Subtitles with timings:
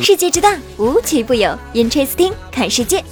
[0.00, 1.58] 世界之大，无奇不有。
[1.74, 3.02] Interesting，看世界。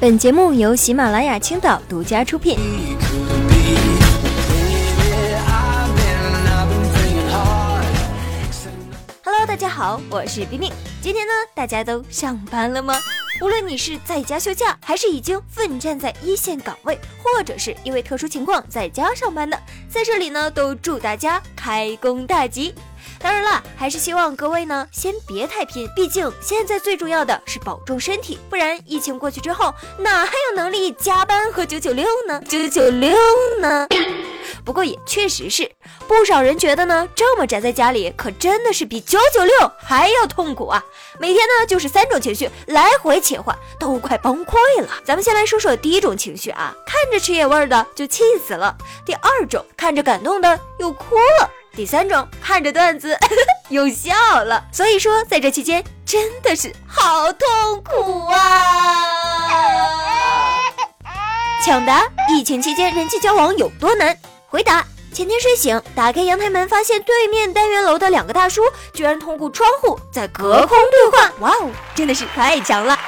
[0.00, 2.58] 本节目由喜马拉雅青岛独家出品。
[9.22, 10.72] Hello，大家好，我是冰冰。
[11.00, 12.98] 今天呢，大家都上班了吗？
[13.40, 19.56] 无论你是在家休假，还是已经奋战在一线岗位，或者是因为特殊情况在家上班的，
[19.88, 22.74] 在这里呢，都祝大家开工大吉。
[23.18, 32.40] 当然了，还是希望各位呢先别太拼，毕竟现在最重要的是保重身体，不然疫情过去之后，哪还有能力加班和九九六呢？
[32.48, 33.16] 九九六
[33.60, 33.86] 呢？
[34.64, 35.70] 不过也确实是，
[36.08, 40.84] 不少人觉得呢，这么宅在家里，可真的是比九九六还要痛苦啊！
[41.18, 44.88] 每天呢就是三种情绪来回切换，都快崩溃了。
[45.04, 51.50] 咱们先来说说第一种情绪啊，看着吃野味的就气死了；第二种看着感动的又哭了。
[51.76, 53.14] 第三种看着段子
[53.68, 58.38] 又笑了，所以说在这期间真的是好痛苦啊！
[61.62, 64.16] 抢答：疫情期间人际交往有多难？
[64.48, 68.62] 回答：前天睡醒，打开阳台门，发现对面单元楼的两个大叔
[68.94, 72.98] 居然通过窗户在隔空对话，哇哦，真的是太强了！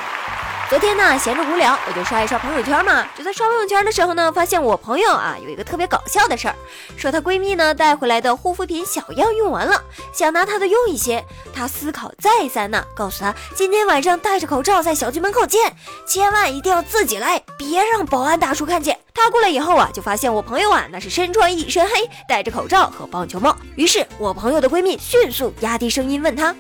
[0.69, 3.03] 昨天呢，闲着无聊，我就刷一刷朋友圈嘛。
[3.17, 6.55] 就在刷朋友圈的时候呢，发现我朋友啊有一个特别搞笑的事儿，
[6.95, 11.25] 说她闺蜜呢带回来的护肤品小样用完了，想拿她的用一些。
[11.55, 15.75] 她思考再三呢，告诉她今天晚上戴着口罩在小区门口见，
[16.07, 18.99] 千万一定要自己来，别让保安大叔看见。
[19.15, 23.57] 她过来以后啊，就发现我朋友啊那是身穿一身黑，戴着口罩和棒球帽。
[23.75, 26.55] 于是我朋友的闺蜜迅速压低声音问她：“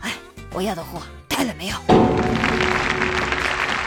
[0.00, 0.12] 哎，
[0.52, 1.74] 我要的货带了没有？”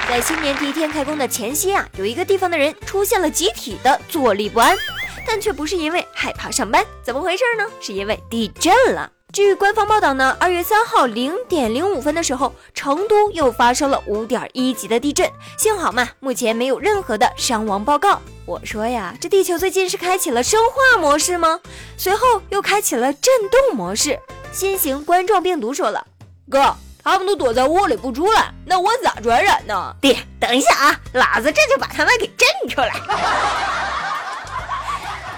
[0.07, 4.77] 在新年第一天开工的前夕啊，有一个地方的人出现了集体的坐立不安，
[5.25, 7.65] 但却不是因为害怕上班，怎么回事呢？
[7.81, 9.11] 是因为地震了。
[9.33, 18.21] 据官方报道呢，二月三号零点零五分的时候，成都又发生了五点一级的地震，幸好嘛，目前没有任何的伤亡报告。
[18.45, 21.59] 我说呀，这地球最近是开启了生化模式吗？
[21.97, 24.17] 随后又开启了震动模式。
[24.53, 26.05] 新型冠状病毒说了，
[26.49, 26.77] 哥。
[27.05, 29.95] 他们都躲在窝里不出来，那我咋传染呢？
[30.01, 32.89] 爹，等一下啊，老子这就把他们给震出来。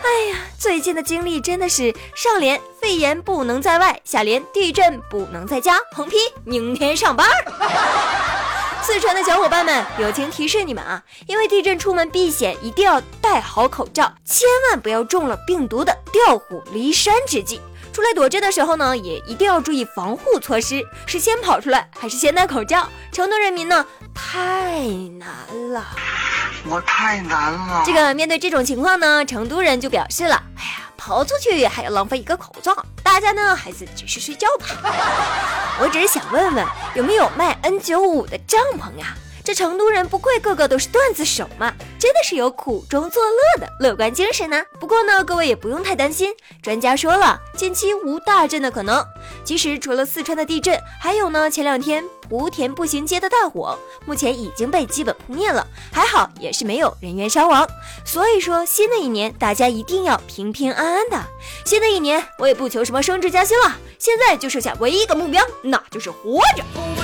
[0.01, 7.27] 哎呀，最近的经历真的是上联肺炎不能在外，下联地震不能在家，横批明天上班。
[8.81, 17.59] 四川的小伙伴们，友情提示你们啊，因为地震出门避险一定要戴好口罩，千万不要中了病毒的调虎离山之计。
[17.97, 22.87] 出来躲针的时候呢，也一定要注意防护措施，是先跑出来还是先戴口罩？
[23.11, 24.81] 成都人民呢，太
[25.17, 25.27] 难
[25.73, 25.83] 了，
[26.69, 27.81] 我太难了。
[27.83, 34.67] 这个面对这种情况呢，成都人就表示了，哎呀，跑出去还要浪费一个口罩，大家呢还是继续睡觉吧。
[35.81, 36.63] 我只是想问问，
[36.93, 39.15] 有没有卖 N95 的帐篷呀？
[39.47, 44.61] 这成都人不愧个个都是段子手嘛，真的是有苦中作乐的乐观精神呢。
[44.77, 49.01] 不过呢，各位也不用太担心，专家说了，近期无大震的可能。
[49.45, 57.65] 其实除了四川的地震，还有呢，前两天莆田步行街的大火，目前已经被基本扑灭了，还好也是没有人员伤亡。
[58.03, 61.23] 所以说，新的一年大家一定要平平安安的。
[61.63, 66.96] 新的一年，我也不求什么升职加薪了，现在就剩下唯一一个目标，那就是活着。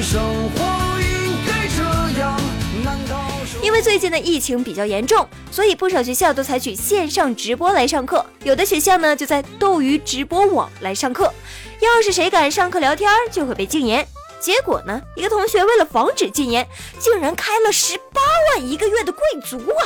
[0.00, 2.40] 是生活应该这样？
[2.84, 3.20] 难道
[3.60, 8.24] 因为最近的疫情比较严重，所以不少学校都采取线上直播来上课。
[8.44, 11.34] 有的学校呢，就在斗鱼直播网来上课。
[11.80, 14.06] 要是谁敢上课聊天，就会被禁言。
[14.38, 16.64] 结果呢，一个同学为了防止禁言，
[17.00, 18.20] 竟然开了十八
[18.54, 19.82] 万一个月的贵族啊！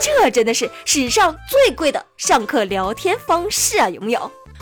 [0.00, 3.88] 这真的是史上最贵的上课聊天方式啊！
[3.88, 4.20] 有没有？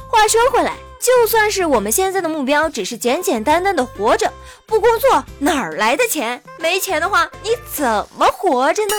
[0.09, 0.75] 话说回来。
[1.05, 4.33] 就算是我们现在的目标只是简简单单的活着，
[4.65, 6.43] 不工作哪儿来的钱？
[6.59, 7.85] 没钱的话，你怎
[8.17, 8.95] 么活着呢？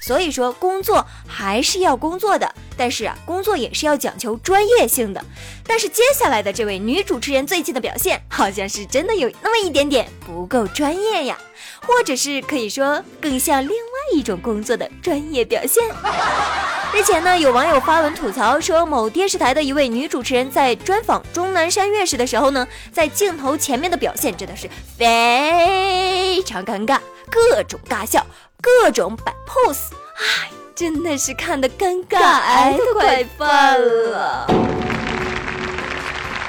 [0.00, 5.24] 所以说，工作还是要工作的，但是啊，工作也是要讲求专业性的。
[5.66, 11.36] 但是接下来的这位女主持人最近的表现，好像是真的有那么一点点不够专业呀，
[11.84, 13.76] 或者是可以说更像另外
[14.14, 15.82] 一种工作的专业表现。
[16.94, 24.68] 日前呢，有网友发文吐槽说，某电视台的一位女主持人在专访钟南山院士的时候呢，在镜头前面的表现真的是
[24.98, 26.98] 非常尴尬，
[27.30, 28.26] 各种尬笑，
[28.60, 34.46] 各种摆 pose，唉，真的是看得尴尬癌都快犯了。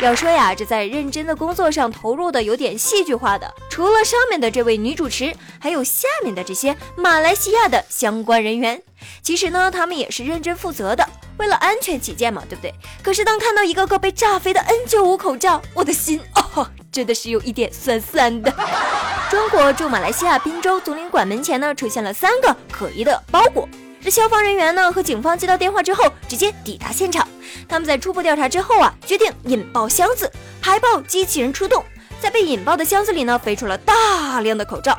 [0.01, 8.83] 要说呀，这在认真的工作上投入的有点戏剧化的，除了上面的这位女主持，还有下面的这些马来西亚的相关人员。
[9.21, 11.07] 其实呢，他们也是认真负责的。
[11.37, 12.73] 为了安全起见嘛，对不对？
[13.01, 18.53] 可是当看到一个个被炸飞的 N95 口罩，我的心 哦，真的是有一点酸酸的。
[19.31, 23.67] 中国驻马来西亚滨州总领馆门前呢，出现了三个可疑的包裹。
[23.99, 27.27] 这消防人员呢和警方接到电话之后，直接抵达现场。
[27.67, 31.83] 他们在初步调查之后啊，决定引爆箱子，排爆机器人出动。
[32.23, 34.95] 在被引爆的箱子里呢，飞出了大量的口罩。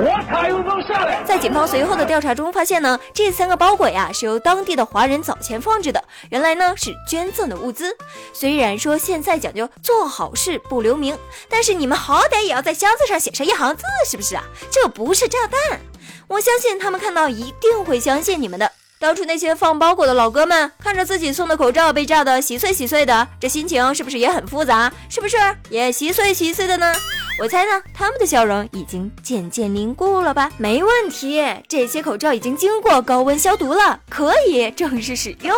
[1.25, 7.97] 在警方随后的调查中发现呢，这三个包裹呀是由当地的华人早前放置的，原来呢是捐赠的物资。
[8.35, 11.17] 虽然说现在讲究做好事不留名，
[11.49, 14.45] 但是你们好歹也要在箱子上写上一行字，是不是啊？
[14.71, 15.81] 这不是炸弹，
[16.29, 18.71] 我相信他们看到一定会相信你们的。
[19.05, 24.91] 当初那些放包裹的老哥们看着自己送的口罩被炸得稀碎稀碎的，这心情是不是也很复杂？
[25.11, 25.37] 是不是
[25.69, 26.91] 也稀碎稀碎的呢？
[27.39, 30.51] 我猜呢，他们的笑容已经渐渐凝固了吧？
[30.57, 35.55] 没问题，这些口罩已经经过高温消毒了，可以正式使用。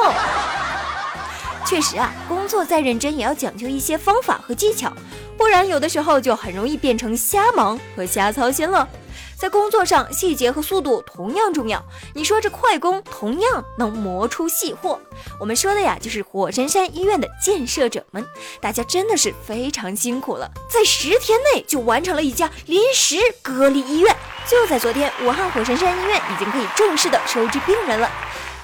[1.67, 4.93] 确实啊，工作再认真也要讲究一些方法和技巧，
[5.37, 8.89] 不然有的时候就很容易变成瞎忙和瞎操心了。
[9.37, 11.85] 在工作上，细节和速度同样重要。
[12.15, 14.99] 你说这快工同样能磨出细货。
[15.39, 18.25] 我们说的呀，就是火神山医院的建设者们，
[18.63, 24.17] 大家真的是非常辛苦了，在十天内就完成了一家临时隔离医院。
[24.49, 28.11] 就在昨天，武汉火神山医院已经可以正式的收治病人了，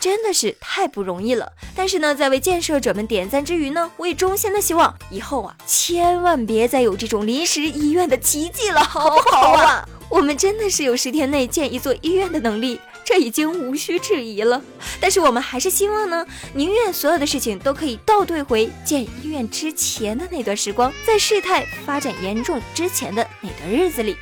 [0.03, 1.53] 真的是太不容易了。
[1.77, 9.89] 但是呢，在为建设者们点赞之余呢，我也衷心的希望以后啊，千万别再有这种临时医院的奇迹了，好不好啊？
[10.09, 14.61] 我们真的是有十天内建一座医院的能力，这已经无需质疑了。
[15.01, 24.17] 但是我们还是希望呢，宁愿所有的事情都可以倒退回建医院之前的那段时光，在事态发展严重之前的那段日子里。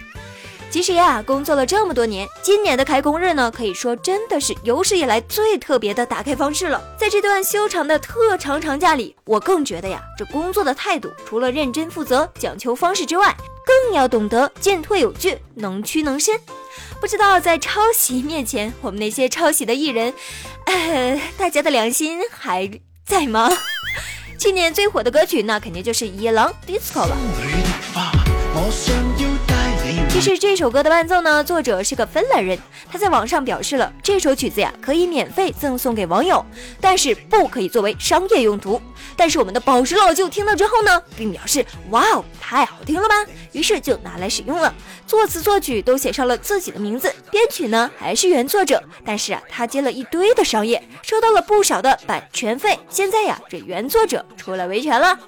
[0.70, 6.80] 其实呀，工作了这么多年，今年的开工日呢，可以说真的是有史以来最特别的打开方式了。
[6.96, 13.36] 在这段修长的特长长假里，我更觉得呀，这工作的态度除了认真负责、讲求方式之外，
[13.66, 16.38] 更要懂得进退有据、能屈能伸。
[17.00, 20.14] 不知道在抄袭面前，我们那些抄袭的艺人，
[20.66, 22.70] 呃，大家的良心还
[23.04, 23.50] 在吗？
[24.38, 27.16] 去年最火的歌曲，那肯定就是《野狼 DISCO》了。
[30.20, 32.58] 其实这首歌的伴奏呢，作者是个芬兰人，
[32.92, 36.44] 他在网上表示了这首曲子呀可以免费赠送给网友，
[36.78, 38.78] 但是不可以作为商业用途。
[39.16, 43.14] 但是我们的宝石老舅听到之后呢，并表示哇哦，太好听了吧，
[43.52, 44.74] 于是就拿来使用了。
[45.06, 52.78] 作词作曲都写上了自己的名字，编曲呢还是原作者，但是啊，他接了一堆的商业，收到了不少的版权费。
[52.90, 55.18] 现在呀，这原作者出来维权了。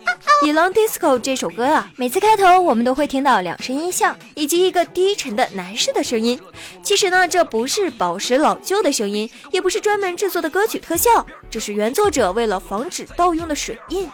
[0.46, 6.40] 《野狼 DISCO》这首歌啊，每次开头我们都会听到两声音效，以及一个低沉的男士的声音。
[6.82, 14.08] 其实呢，这不是宝石老舅的声音，也不是专门制作的歌曲特效，这是原作者为了防止盗用的水印。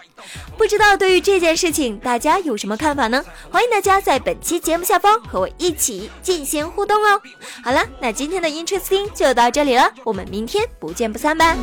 [0.57, 3.25] 不知道对于这件事情，大家有什么看法呢？
[3.51, 7.21] 欢迎大家在本期节目下方和我一起进行互动哦。
[7.63, 11.57] 好了，那今天的 Interesting 就到这里了，我们明天不见不散吧。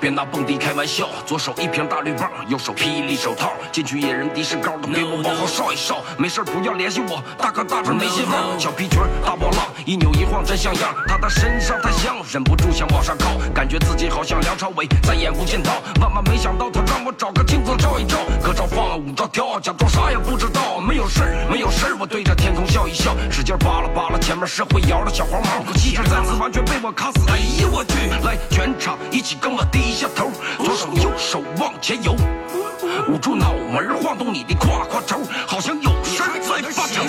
[0.00, 6.02] 别拿蹦迪开玩笑，左手一瓶大绿棒，右手霹雳手套，进去野人的士高，都给我往后稍一稍。
[6.16, 8.58] 没事不要联系我，大哥大这没信号。
[8.58, 10.94] 小皮裙大波浪，一扭一晃真像样。
[11.06, 15.70] 他的身上太香，忍不住想往上靠，感觉自己好像梁朝伟在演《无间道》。
[16.00, 20.80] 万万没想到，他让我找个镜子照一照，歌照放，舞照跳，假装啥也不知道。
[20.80, 21.22] 没有事
[22.82, 27.20] 笑一笑，使劲扒拉扒拉前面是会摇的小黄毛，气质再次完全被我卡死。
[27.28, 27.94] 哎呀我去！
[28.24, 29.92] 来，全场一起跟我低。
[29.94, 32.16] 下头，左手右手往前游，
[33.08, 37.02] 捂住脑门晃动你的胯胯轴，好像有事在发愁。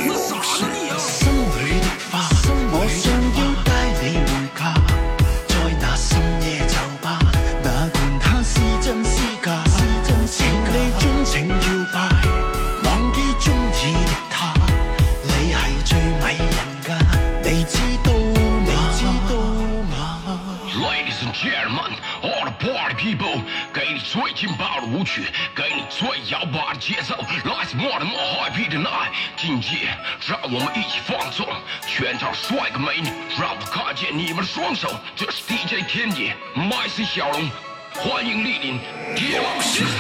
[21.32, 23.42] Gentlemen，all the party people
[23.74, 27.16] 给你最劲爆的舞曲，给你最摇摆的节奏。
[27.46, 29.96] Let's more and more happy tonight，今夜
[30.28, 31.48] 让我们一起放纵，
[31.88, 34.90] 全场帅哥美女，让我看见你们的双手。
[35.16, 37.50] 这是 DJ 天野，MC 小龙，
[37.94, 38.80] 欢迎莅临。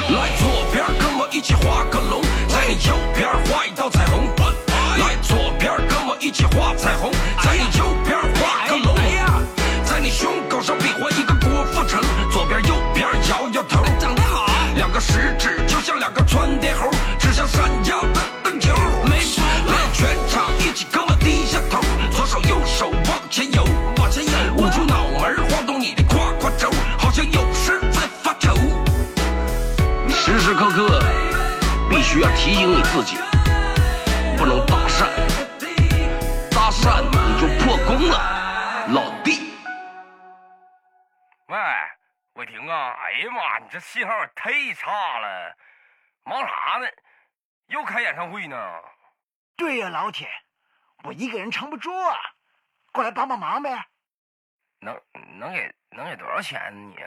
[0.09, 3.29] 来左边跟我一起画个龙，在你右边
[41.53, 41.59] 喂，
[42.33, 42.97] 伟霆啊！
[42.99, 45.55] 哎呀妈，你这信号也太差了，
[46.23, 46.87] 忙啥呢？
[47.67, 48.57] 又开演唱会呢？
[49.55, 50.27] 对呀、老铁，
[51.03, 52.17] 我一个人撑不住啊，
[52.91, 53.69] 过来帮帮忙呗。
[54.79, 54.99] 能
[55.37, 57.03] 能给能给多少钱呢你？